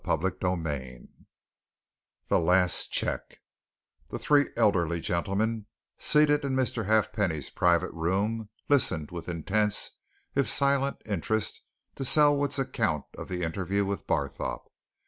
[0.03, 1.09] CHAPTER XXVII
[2.27, 3.37] THE LAST CHEQUE
[4.09, 5.67] The three elderly gentlemen,
[5.99, 6.87] seated in Mr.
[6.87, 9.91] Halfpenny's private room, listened with intense,
[10.33, 11.61] if silent, interest
[11.97, 14.65] to Selwood's account of the interview with Barthorpe.